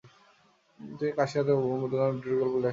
[0.79, 2.69] তিনি 'কাশীনাথ' ও 'ব্রহ্মদৈত্য' নামে দুটি গল্প লেখেন।